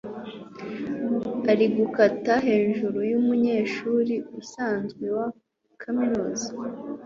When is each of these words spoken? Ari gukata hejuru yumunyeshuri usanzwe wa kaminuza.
Ari 1.51 1.65
gukata 1.75 2.33
hejuru 2.47 2.99
yumunyeshuri 3.11 4.15
usanzwe 4.41 5.05
wa 5.17 5.27
kaminuza. 5.81 6.49